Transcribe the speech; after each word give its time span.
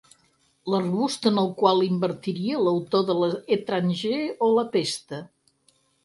L'arbust 0.73 1.25
en 1.31 1.35
el 1.41 1.49
qual 1.59 1.83
invertiria 1.87 2.61
l'autor 2.67 3.03
de 3.09 3.15
L'Étranger 3.19 4.23
o 4.47 4.49
La 4.55 4.63
Peste. 4.77 5.21